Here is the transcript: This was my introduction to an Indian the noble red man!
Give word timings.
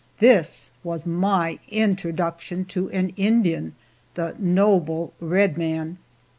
This 0.17 0.71
was 0.83 1.05
my 1.05 1.59
introduction 1.69 2.65
to 2.73 2.89
an 2.89 3.09
Indian 3.17 3.75
the 4.15 4.33
noble 4.39 5.13
red 5.21 5.59
man! 5.59 5.99